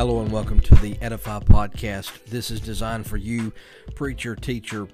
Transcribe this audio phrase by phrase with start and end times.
[0.00, 2.24] Hello and welcome to the Edify Podcast.
[2.24, 3.52] This is designed for you,
[3.94, 4.88] preacher, teacher,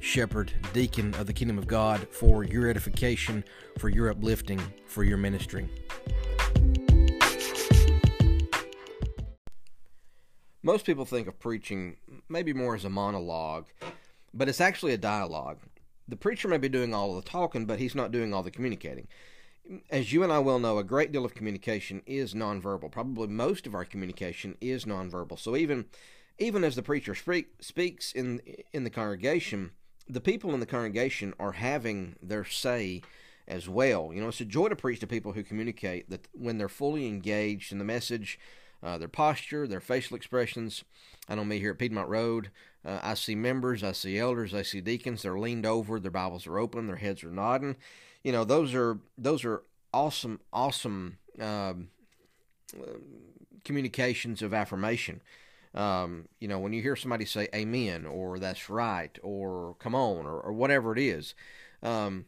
[0.00, 3.42] shepherd, deacon of the kingdom of God, for your edification,
[3.80, 5.68] for your uplifting, for your ministry.
[10.62, 11.96] Most people think of preaching
[12.28, 13.66] maybe more as a monologue,
[14.32, 15.58] but it's actually a dialogue.
[16.06, 19.08] The preacher may be doing all the talking, but he's not doing all the communicating
[19.90, 22.90] as you and I well know, a great deal of communication is nonverbal.
[22.90, 25.38] Probably most of our communication is nonverbal.
[25.38, 25.86] So even
[26.38, 28.40] even as the preacher speak, speaks in
[28.72, 29.72] in the congregation,
[30.08, 33.02] the people in the congregation are having their say
[33.46, 34.12] as well.
[34.12, 37.06] You know, it's a joy to preach to people who communicate that when they're fully
[37.06, 38.38] engaged in the message,
[38.82, 40.84] uh, their posture, their facial expressions.
[41.28, 42.50] I know me here at Piedmont Road.
[42.84, 45.22] Uh, I see members, I see elders, I see deacons.
[45.22, 47.76] They're leaned over, their Bibles are open, their heads are nodding
[48.24, 49.62] you know those are those are
[49.92, 51.88] awesome awesome um,
[53.64, 55.20] communications of affirmation.
[55.74, 60.26] Um, you know, when you hear somebody say "Amen" or "That's right" or "Come on"
[60.26, 61.34] or, or whatever it is,
[61.82, 62.26] um,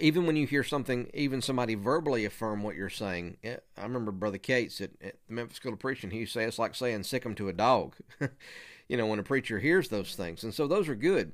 [0.00, 3.38] even when you hear something, even somebody verbally affirm what you're saying.
[3.44, 6.10] Eh, I remember Brother Cates at, at the Memphis School of Preaching.
[6.10, 7.94] He used to say it's like saying "sick 'em to a dog."
[8.88, 11.32] you know, when a preacher hears those things, and so those are good.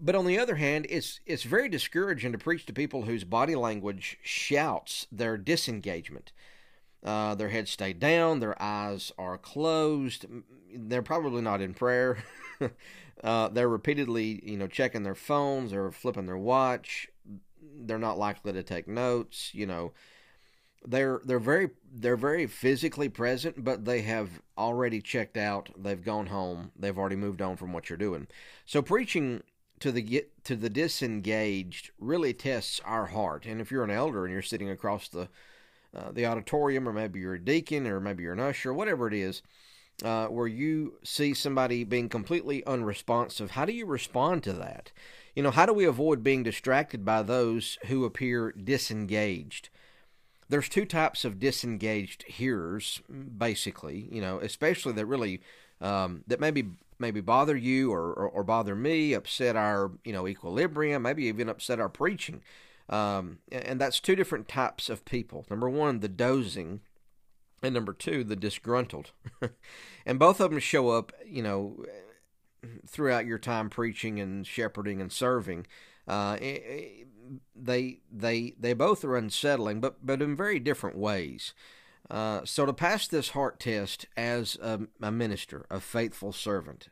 [0.00, 3.54] But on the other hand, it's it's very discouraging to preach to people whose body
[3.54, 6.32] language shouts their disengagement.
[7.04, 10.24] Uh, their heads stay down, their eyes are closed.
[10.74, 12.24] They're probably not in prayer.
[13.24, 17.08] uh, they're repeatedly, you know, checking their phones or flipping their watch.
[17.60, 19.54] They're not likely to take notes.
[19.54, 19.92] You know,
[20.86, 25.70] they're they're very they're very physically present, but they have already checked out.
[25.76, 26.72] They've gone home.
[26.74, 28.26] They've already moved on from what you're doing.
[28.64, 29.42] So preaching
[29.80, 33.46] to the get to the disengaged really tests our heart.
[33.46, 35.28] And if you're an elder and you're sitting across the
[35.94, 39.14] uh, the auditorium, or maybe you're a deacon, or maybe you're an usher, whatever it
[39.14, 39.42] is,
[40.02, 44.90] uh, where you see somebody being completely unresponsive, how do you respond to that?
[45.36, 49.68] You know, how do we avoid being distracted by those who appear disengaged?
[50.48, 53.00] There's two types of disengaged hearers,
[53.38, 54.08] basically.
[54.10, 55.40] You know, especially that really
[55.80, 60.26] um, that maybe maybe bother you or, or, or, bother me, upset our you know
[60.26, 62.42] equilibrium, maybe even upset our preaching.
[62.88, 65.46] Um, and that's two different types of people.
[65.48, 66.80] Number one, the dozing,
[67.62, 69.12] and number two, the disgruntled.
[70.06, 71.84] and both of them show up, you know,
[72.86, 75.66] throughout your time preaching and shepherding and serving.
[76.06, 76.36] Uh,
[77.56, 81.54] they they they both are unsettling, but but in very different ways.
[82.10, 86.88] Uh, so to pass this heart test as a, a minister, a faithful servant,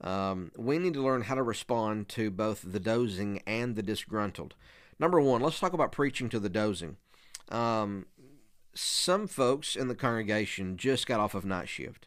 [0.00, 4.54] um, we need to learn how to respond to both the dozing and the disgruntled.
[4.98, 6.96] Number one, let's talk about preaching to the dozing.
[7.50, 8.06] Um,
[8.74, 12.06] some folks in the congregation just got off of night shift.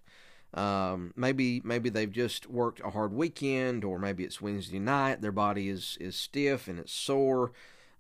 [0.54, 5.22] Um, maybe maybe they've just worked a hard weekend, or maybe it's Wednesday night.
[5.22, 7.52] Their body is is stiff and it's sore.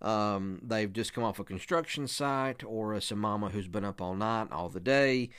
[0.01, 4.01] Um, they've just come off a construction site, or it's a mama who's been up
[4.01, 5.29] all night, all the day.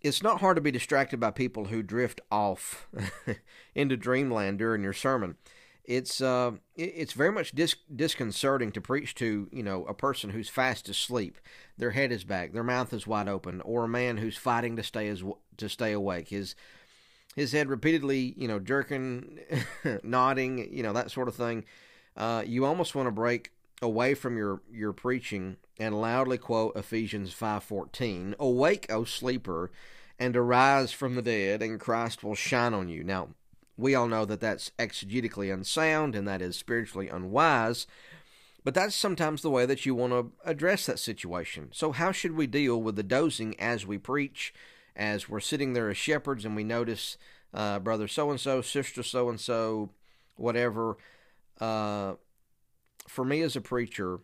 [0.00, 2.88] It's not hard to be distracted by people who drift off
[3.74, 5.36] into dreamland during your sermon.
[5.84, 10.48] It's uh, it's very much dis- disconcerting to preach to you know a person who's
[10.48, 11.38] fast asleep,
[11.76, 14.84] their head is back, their mouth is wide open, or a man who's fighting to
[14.84, 15.24] stay as
[15.56, 16.28] to stay awake.
[16.28, 16.54] His
[17.34, 19.40] his head repeatedly you know jerking,
[20.04, 21.64] nodding, you know that sort of thing.
[22.16, 23.50] Uh, you almost want to break
[23.82, 29.70] away from your, your preaching and loudly quote Ephesians 5:14, "Awake, O sleeper,
[30.18, 33.30] and arise from the dead, and Christ will shine on you." Now,
[33.76, 37.86] we all know that that's exegetically unsound and that is spiritually unwise,
[38.62, 41.70] but that's sometimes the way that you want to address that situation.
[41.72, 44.52] So, how should we deal with the dozing as we preach,
[44.94, 47.16] as we're sitting there as shepherds and we notice
[47.54, 49.90] uh, brother so and so, sister so and so,
[50.36, 50.98] whatever,
[51.60, 52.14] uh,
[53.08, 54.20] for me as a preacher,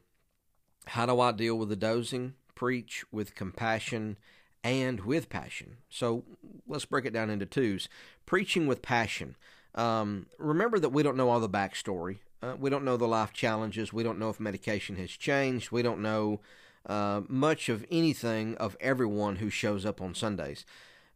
[0.87, 2.35] how do I deal with the dozing?
[2.55, 4.17] Preach with compassion
[4.63, 5.77] and with passion.
[5.89, 6.25] So
[6.67, 7.89] let's break it down into twos.
[8.25, 9.37] Preaching with passion.
[9.75, 12.19] Um, remember that we don't know all the backstory.
[12.43, 13.93] Uh, we don't know the life challenges.
[13.93, 15.71] We don't know if medication has changed.
[15.71, 16.41] We don't know
[16.87, 20.65] uh, much of anything of everyone who shows up on Sundays.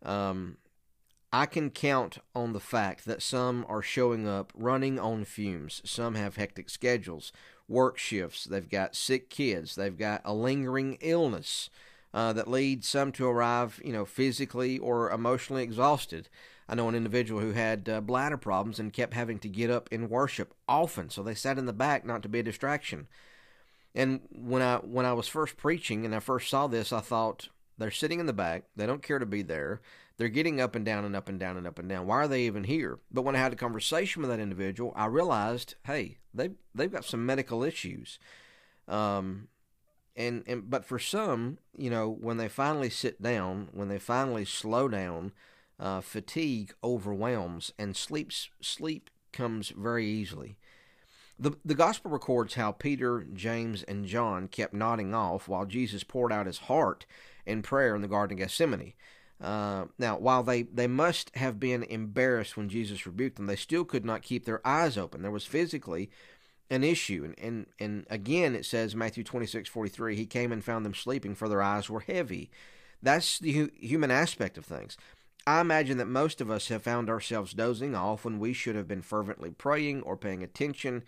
[0.03, 0.57] Um,
[1.33, 5.81] I can count on the fact that some are showing up running on fumes.
[5.85, 7.33] Some have hectic schedules
[7.71, 8.45] work shifts.
[8.45, 9.75] They've got sick kids.
[9.75, 11.71] They've got a lingering illness
[12.13, 16.29] uh, that leads some to arrive, you know, physically or emotionally exhausted.
[16.69, 19.89] I know an individual who had uh, bladder problems and kept having to get up
[19.91, 23.07] in worship often, so they sat in the back not to be a distraction.
[23.95, 27.49] And when I when I was first preaching and I first saw this, I thought
[27.81, 28.65] They're sitting in the back.
[28.77, 29.81] They don't care to be there.
[30.21, 32.07] They're getting up and down and up and down and up and down.
[32.07, 32.99] Why are they even here?
[33.11, 37.07] But when I had a conversation with that individual, I realized, hey, they they've got
[37.07, 38.19] some medical issues.
[38.87, 39.49] Um,
[40.15, 44.45] and and but for some, you know, when they finally sit down, when they finally
[44.45, 45.33] slow down,
[45.79, 48.31] uh, fatigue overwhelms, and sleep
[48.61, 50.59] sleep comes very easily.
[51.39, 56.31] The, the gospel records how Peter, James, and John kept nodding off while Jesus poured
[56.31, 57.07] out his heart
[57.47, 58.93] in prayer in the Garden of Gethsemane.
[59.41, 63.85] Uh, now, while they, they must have been embarrassed when Jesus rebuked them, they still
[63.85, 65.23] could not keep their eyes open.
[65.23, 66.11] There was physically
[66.69, 67.25] an issue.
[67.25, 71.35] And, and, and again, it says, Matthew 26, 43, he came and found them sleeping,
[71.35, 72.51] for their eyes were heavy.
[73.03, 74.99] That's the hu- human aspect of things.
[75.47, 78.87] I imagine that most of us have found ourselves dozing off when we should have
[78.87, 81.03] been fervently praying or paying attention.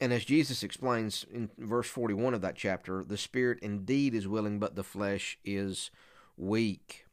[0.00, 4.58] And as Jesus explains in verse 41 of that chapter, the spirit indeed is willing,
[4.58, 5.90] but the flesh is
[6.36, 7.06] weak.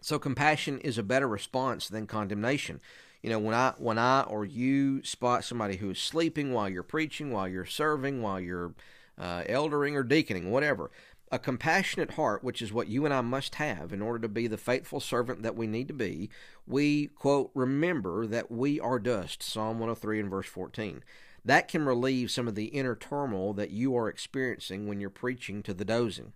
[0.00, 2.80] So compassion is a better response than condemnation.
[3.22, 6.82] You know, when I when I or you spot somebody who is sleeping while you're
[6.82, 8.74] preaching, while you're serving, while you're
[9.18, 10.90] uh, eldering or deaconing, whatever,
[11.32, 14.46] a compassionate heart, which is what you and I must have in order to be
[14.46, 16.30] the faithful servant that we need to be,
[16.66, 21.02] we, quote, remember that we are dust, Psalm 103 and verse 14.
[21.44, 25.62] That can relieve some of the inner turmoil that you are experiencing when you're preaching
[25.64, 26.32] to the dozing.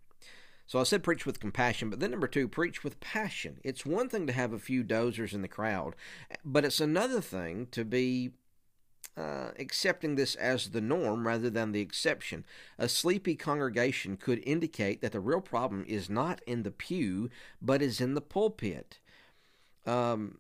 [0.71, 3.59] So I said preach with compassion, but then number two, preach with passion.
[3.65, 5.97] It's one thing to have a few dozers in the crowd,
[6.45, 8.31] but it's another thing to be
[9.17, 12.45] uh, accepting this as the norm rather than the exception.
[12.79, 17.31] A sleepy congregation could indicate that the real problem is not in the pew,
[17.61, 19.01] but is in the pulpit.
[19.85, 20.39] Um,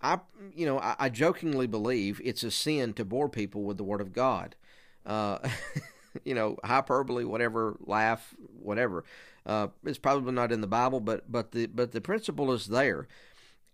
[0.00, 0.20] I,
[0.54, 4.00] you know, I, I, jokingly believe it's a sin to bore people with the Word
[4.00, 4.56] of God.
[5.04, 5.40] Uh,
[6.24, 9.04] you know, hyperbole, whatever, laugh, whatever.
[9.46, 13.06] Uh, it's probably not in the Bible, but but the but the principle is there.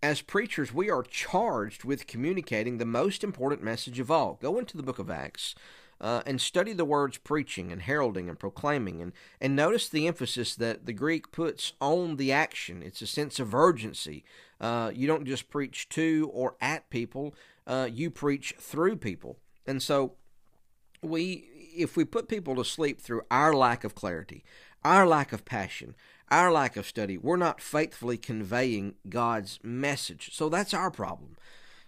[0.03, 4.39] As preachers, we are charged with communicating the most important message of all.
[4.41, 5.55] Go into the book of Acts.
[6.01, 10.57] Uh, and study the words preaching and heralding and proclaiming and, and notice the emphasis
[10.57, 12.83] that the Greek puts on the action.
[12.83, 14.25] It's a sense of urgency.
[14.61, 17.33] Uh, you don't just preach to or at people,
[17.67, 19.39] uh, you preach through people.
[19.67, 20.15] And so
[21.05, 24.45] we if we put people to sleep through our lack of clarity,
[24.85, 25.95] our lack of passion,
[26.31, 30.31] our lack of study, we're not faithfully conveying God's message.
[30.33, 31.37] So that's our problem.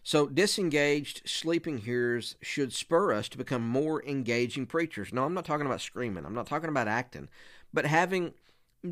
[0.03, 5.13] So, disengaged, sleeping hearers should spur us to become more engaging preachers.
[5.13, 7.29] No, I'm not talking about screaming, I'm not talking about acting,
[7.75, 8.35] but having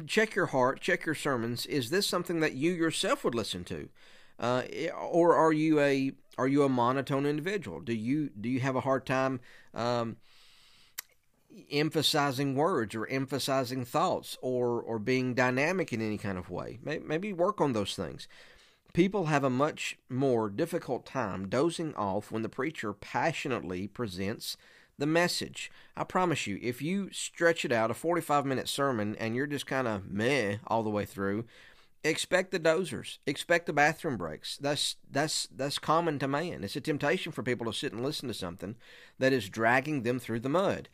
[0.07, 1.67] check your heart, check your sermons.
[1.67, 3.91] Is this something that you yourself would listen to?
[4.39, 4.63] Uh,
[4.99, 7.81] or are you a are you a monotone individual?
[7.81, 9.41] Do you do you have a hard time
[9.73, 10.17] um,
[11.71, 16.79] emphasizing words or emphasizing thoughts or or being dynamic in any kind of way.
[16.83, 18.29] Maybe work on those things.
[18.93, 24.57] People have a much more difficult time dozing off when the preacher passionately presents
[24.99, 25.71] the message.
[25.97, 29.67] I promise you, if you stretch it out a 45 minute sermon and you're just
[29.67, 31.45] kind of meh all the way through,
[32.05, 34.57] expect the dozers, expect the bathroom breaks.
[34.59, 36.63] That's that's that's common to man.
[36.63, 38.77] It's a temptation for people to sit and listen to something
[39.19, 40.89] that is dragging them through the mud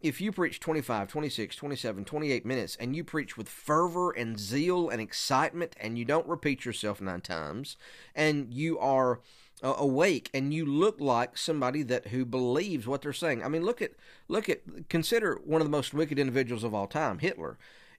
[0.00, 4.88] if you preach 25, 26, 27, 28 minutes and you preach with fervor and zeal
[4.88, 7.76] and excitement and you don't repeat yourself nine times
[8.14, 9.20] and you are
[9.62, 13.42] uh, awake and you look like somebody that who believes what they're saying.
[13.42, 13.92] I mean, look at
[14.28, 17.56] look at consider one of the most wicked individuals of all time, Hitler.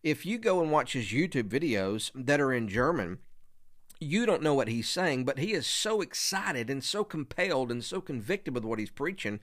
[0.10, 3.20] If you go and watch his YouTube videos that are in German,
[4.00, 7.84] you don't know what he's saying, but he is so excited and so compelled and
[7.84, 9.40] so convicted with what he's preaching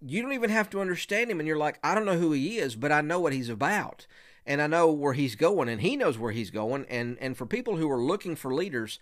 [0.00, 2.58] you don't even have to understand him and you're like i don't know who he
[2.58, 4.06] is but i know what he's about
[4.44, 6.86] and i know where he's going and he knows where he's going.
[6.88, 8.98] And and for people who are looking for leaders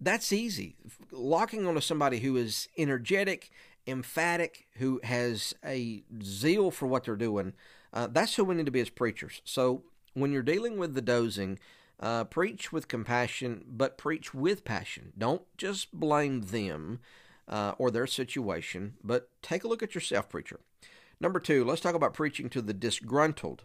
[0.00, 0.74] that's easy.
[1.12, 3.50] Locking onto somebody who is energetic
[3.86, 7.52] emphatic who has a zeal for what they're doing
[7.92, 9.42] uh, that's who we need to be as preachers.
[9.44, 9.82] So
[10.14, 11.58] when you're dealing with the dozing
[12.00, 17.00] uh, preach with compassion but preach with passion don't just blame them
[17.48, 20.60] uh, or their situation, but take a look at yourself, preacher.
[21.20, 23.64] Number two, let's talk about preaching to the disgruntled.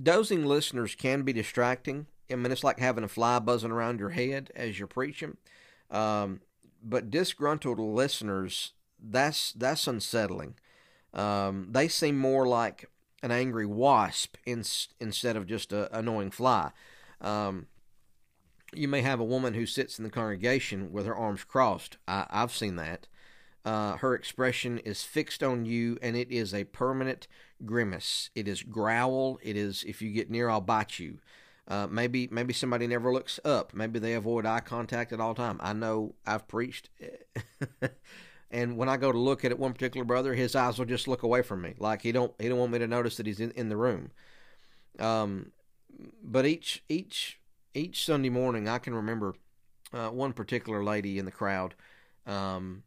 [0.00, 2.06] Dozing listeners can be distracting.
[2.30, 5.36] I mean, it's like having a fly buzzing around your head as you're preaching.
[5.90, 6.40] Um,
[6.82, 10.56] but disgruntled listeners, that's that's unsettling.
[11.14, 12.88] Um, they seem more like
[13.22, 14.64] an angry wasp in,
[15.00, 16.72] instead of just an annoying fly.
[17.20, 17.66] Um,
[18.74, 21.98] you may have a woman who sits in the congregation with her arms crossed.
[22.08, 23.06] I, have seen that.
[23.64, 27.28] Uh, her expression is fixed on you, and it is a permanent
[27.64, 28.30] grimace.
[28.34, 29.38] It is growl.
[29.42, 31.18] It is if you get near, I'll bite you.
[31.68, 33.72] Uh, maybe maybe somebody never looks up.
[33.72, 35.58] Maybe they avoid eye contact at all time.
[35.60, 36.90] I know I've preached,
[38.52, 41.22] and when I go to look at one particular brother, his eyes will just look
[41.22, 43.50] away from me, like he don't he don't want me to notice that he's in,
[43.52, 44.10] in the room.
[44.98, 45.52] Um,
[46.22, 47.40] but each each
[47.74, 49.34] each Sunday morning, I can remember
[49.92, 51.74] uh, one particular lady in the crowd
[52.26, 52.82] um,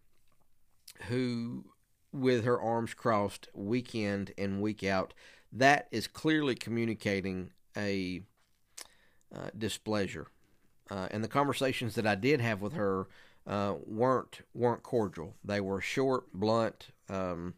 [1.07, 1.65] who,
[2.13, 5.13] with her arms crossed, week in and week out,
[5.51, 8.21] that is clearly communicating a
[9.35, 10.27] uh, displeasure.
[10.89, 13.07] Uh, and the conversations that I did have with her
[13.47, 15.35] uh, weren't weren't cordial.
[15.43, 17.53] They were short, blunt, um,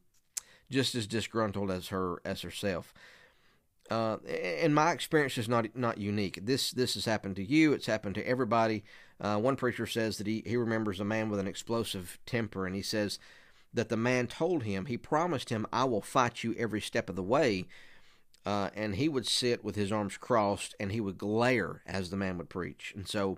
[0.70, 2.94] just as disgruntled as her as herself.
[3.90, 6.40] Uh, and my experience is not not unique.
[6.46, 7.72] This this has happened to you.
[7.74, 8.84] It's happened to everybody.
[9.20, 12.76] Uh, one preacher says that he, he remembers a man with an explosive temper, and
[12.76, 13.18] he says
[13.74, 17.16] that the man told him he promised him, "I will fight you every step of
[17.16, 17.66] the way."
[18.46, 22.18] Uh, and he would sit with his arms crossed, and he would glare as the
[22.18, 22.94] man would preach.
[22.96, 23.38] And so,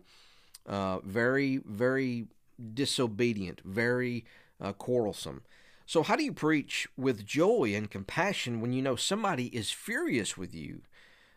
[0.66, 2.28] uh, very very
[2.74, 4.26] disobedient, very
[4.62, 5.42] uh, quarrelsome.
[5.86, 10.38] So, how do you preach with joy and compassion when you know somebody is furious
[10.38, 10.82] with you?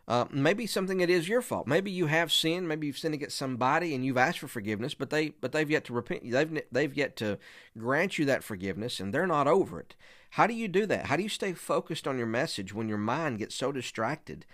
[0.05, 1.65] Uh, maybe something that is your fault.
[1.65, 2.67] Maybe you have sinned.
[2.67, 5.85] Maybe you've sinned against somebody and you've asked for forgiveness, but they but they've yet
[5.85, 6.29] to repent.
[6.29, 7.39] They've they've yet to
[7.77, 9.95] grant you that forgiveness, and they're not over it.
[10.31, 11.05] How do you do that?
[11.05, 14.45] How do you stay focused on your message when your mind gets so distracted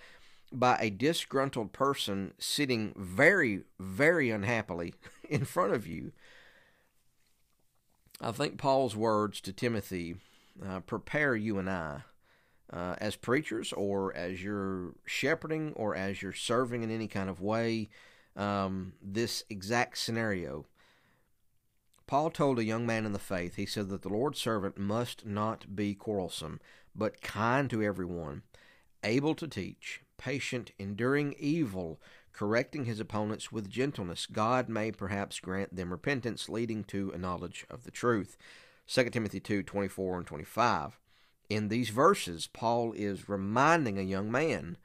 [0.51, 4.93] by a disgruntled person sitting very very unhappily
[5.29, 6.11] in front of you?
[8.21, 10.17] I think Paul's words to Timothy
[10.65, 12.01] uh, prepare you and I
[12.71, 17.41] uh, as preachers or as you're shepherding or as you're serving in any kind of
[17.41, 17.89] way
[18.35, 20.65] um, this exact scenario.
[22.07, 25.25] Paul told a young man in the faith, he said that the Lord's servant must
[25.25, 26.59] not be quarrelsome,
[26.95, 28.41] but kind to everyone,
[29.03, 32.01] able to teach, patient, enduring evil,
[32.39, 37.65] correcting his opponents with gentleness, God may perhaps grant them repentance, leading to a knowledge
[37.69, 38.37] of the truth.
[38.87, 40.97] 2 Timothy 2 24 and 25.
[41.49, 44.77] In these verses, Paul is reminding a young man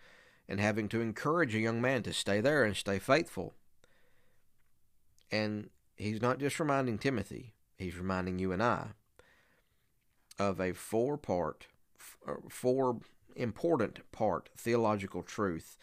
[0.49, 3.55] and having to encourage a young man to stay there and stay faithful.
[5.31, 8.89] And he's not just reminding Timothy, he's reminding you and I
[10.41, 11.69] of a four part,
[12.27, 12.99] uh, four
[13.37, 15.79] important part theological truth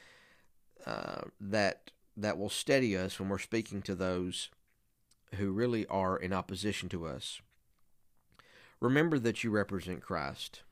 [0.86, 4.50] uh, that that will steady us when we're speaking to those
[5.36, 7.42] who really are in opposition to us.
[8.80, 10.64] Remember that you represent Christ.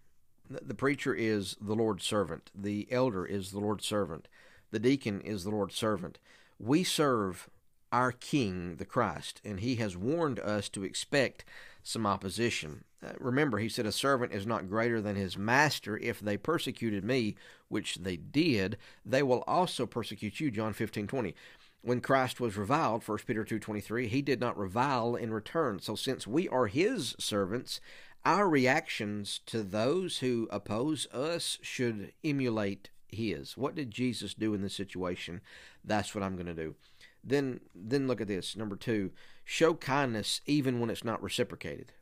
[0.50, 2.52] The preacher is the Lord's servant.
[2.56, 4.28] The elder is the Lord's servant.
[4.72, 6.20] The deacon is the Lord's servant.
[6.60, 7.50] We serve
[7.92, 11.46] our King, the Christ, and he has warned us to expect
[11.84, 12.84] some opposition.
[13.06, 15.98] Uh, remember, he said, A servant is not greater than his master.
[15.98, 17.36] If they persecuted me,
[17.70, 20.52] which they did, they will also persecute you.
[20.52, 21.36] John 15 20.
[21.82, 25.80] When Christ was reviled, 1 Peter 2.23, he did not revile in return.
[25.80, 27.80] So since we are his servants,
[28.26, 33.56] our reactions to those who oppose us should emulate his.
[33.56, 35.40] What did Jesus do in this situation?
[35.84, 36.76] That's what I'm going to do.
[37.24, 38.56] Then then look at this.
[38.56, 39.12] Number 2,
[39.46, 41.94] show kindness even when it's not reciprocated.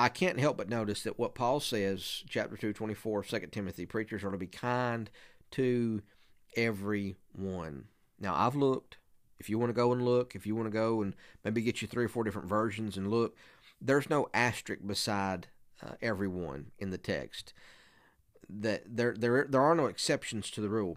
[0.00, 4.24] I can't help but notice that what Paul says, chapter 2, 24, 2 Timothy, preachers
[4.24, 5.10] are to be kind
[5.50, 6.00] to
[6.56, 7.84] everyone.
[8.18, 8.96] Now, I've looked.
[9.38, 11.14] If you want to go and look, if you want to go and
[11.44, 13.36] maybe get you three or four different versions and look,
[13.78, 15.48] there's no asterisk beside
[15.82, 17.52] uh, everyone in the text.
[18.48, 20.96] That there, there, there are no exceptions to the rule.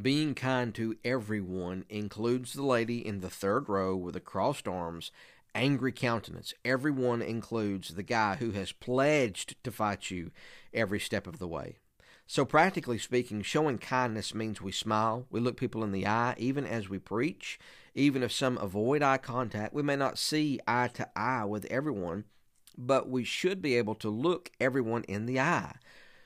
[0.00, 5.12] Being kind to everyone includes the lady in the third row with the crossed arms
[5.54, 6.54] angry countenance.
[6.64, 10.30] Everyone includes the guy who has pledged to fight you
[10.72, 11.78] every step of the way.
[12.26, 16.64] So, practically speaking, showing kindness means we smile, we look people in the eye, even
[16.64, 17.58] as we preach.
[17.94, 22.24] Even if some avoid eye contact, we may not see eye to eye with everyone,
[22.78, 25.74] but we should be able to look everyone in the eye.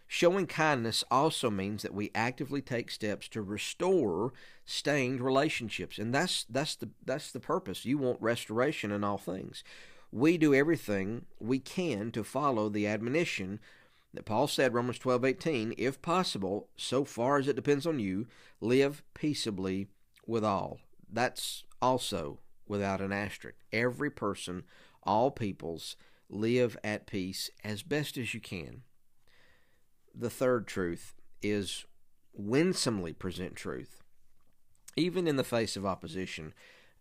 [0.07, 4.33] Showing kindness also means that we actively take steps to restore
[4.65, 5.99] stained relationships.
[5.99, 7.85] And that's that's the that's the purpose.
[7.85, 9.65] You want restoration in all things.
[10.13, 13.61] We do everything we can to follow the admonition
[14.13, 18.27] that Paul said Romans 12:18, if possible, so far as it depends on you,
[18.61, 19.89] live peaceably
[20.27, 20.79] with all.
[21.11, 23.59] That's also without an asterisk.
[23.73, 24.63] Every person,
[25.03, 25.97] all peoples
[26.29, 28.83] live at peace as best as you can
[30.15, 31.85] the third truth is
[32.33, 34.03] winsomely present truth.
[34.97, 36.55] Even in the face of opposition,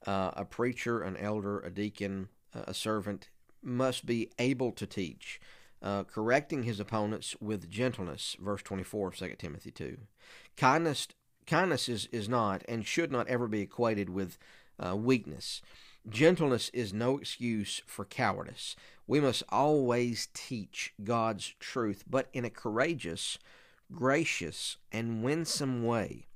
[0.05, 3.29] uh, a preacher, an elder, a deacon, a servant
[3.61, 5.39] must be able to teach,
[5.81, 8.35] uh, correcting his opponents with gentleness.
[8.39, 9.97] Verse 24 of 2 Timothy 2.
[10.57, 11.07] Kindness,
[11.45, 14.37] kindness is, is not and should not ever be equated with
[14.79, 15.61] uh, weakness.
[16.09, 18.75] Gentleness is no excuse for cowardice.
[19.05, 23.37] We must always teach God's truth, but in a courageous,
[23.91, 26.27] gracious, and winsome way.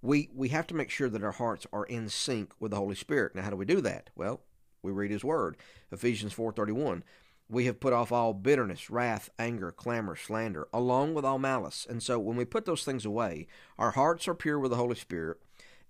[0.00, 2.94] We, we have to make sure that our hearts are in sync with the Holy
[2.94, 3.34] Spirit.
[3.34, 4.10] Now, how do we do that?
[4.14, 4.40] Well,
[4.82, 5.56] we read His Word.
[5.92, 7.02] Ephesians 4.31
[7.48, 11.86] We have put off all bitterness, wrath, anger, clamor, slander, along with all malice.
[11.88, 13.46] And so when we put those things away,
[13.78, 15.38] our hearts are pure with the Holy Spirit,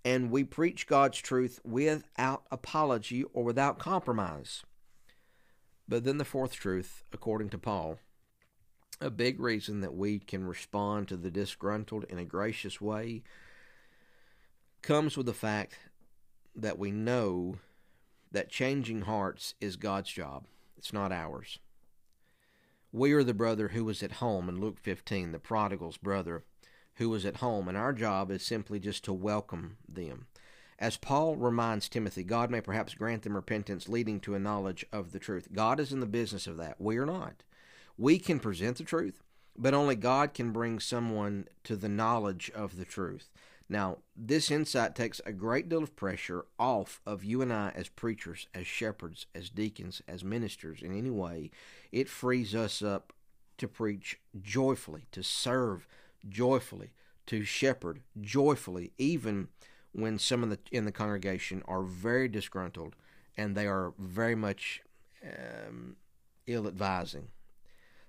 [0.04, 4.64] and we preach God's truth without apology or without compromise.
[5.88, 7.98] But then the fourth truth, according to Paul,
[9.00, 13.22] a big reason that we can respond to the disgruntled in a gracious way
[14.82, 15.78] comes with the fact
[16.54, 17.58] that we know
[18.32, 20.46] that changing hearts is God's job.
[20.76, 21.58] It's not ours.
[22.92, 26.44] We are the brother who was at home in Luke 15, the prodigal's brother
[26.94, 30.26] who was at home, and our job is simply just to welcome them.
[30.78, 35.12] As Paul reminds Timothy, God may perhaps grant them repentance leading to a knowledge of
[35.12, 35.48] the truth.
[35.52, 36.80] God is in the business of that.
[36.80, 37.44] We are not.
[37.96, 39.22] We can present the truth,
[39.56, 43.30] but only God can bring someone to the knowledge of the truth.
[43.68, 47.88] Now, this insight takes a great deal of pressure off of you and I as
[47.88, 51.50] preachers, as shepherds, as deacons, as ministers in any way.
[51.90, 53.12] It frees us up
[53.58, 55.88] to preach joyfully, to serve
[56.28, 56.92] joyfully,
[57.26, 59.48] to shepherd joyfully, even
[59.96, 62.94] when some of the in the congregation are very disgruntled
[63.36, 64.82] and they are very much
[65.24, 65.96] um,
[66.46, 67.28] ill advising.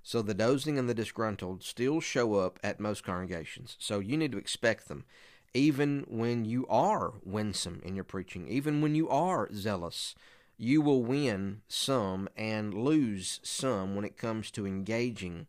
[0.04, 3.76] So the dozing and the disgruntled still show up at most congregations.
[3.80, 5.06] So you need to expect them,
[5.54, 10.16] even when you are winsome in your preaching, even when you are zealous.
[10.60, 15.46] You will win some and lose some when it comes to engaging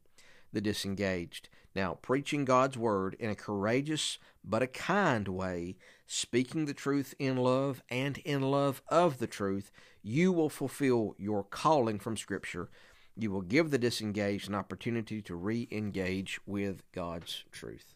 [0.52, 1.48] the disengaged.
[1.78, 5.76] Now, preaching God's word in a courageous but a kind way,
[6.08, 9.70] speaking the truth in love and in love of the truth,
[10.02, 12.68] you will fulfill your calling from Scripture.
[13.16, 17.94] You will give the disengaged an opportunity to re engage with God's truth.